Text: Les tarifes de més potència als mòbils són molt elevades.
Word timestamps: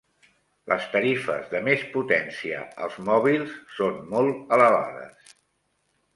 Les 0.69 0.85
tarifes 0.93 1.51
de 1.51 1.61
més 1.67 1.83
potència 1.97 2.63
als 2.87 2.97
mòbils 3.11 3.55
són 3.83 4.01
molt 4.17 4.57
elevades. 4.59 5.37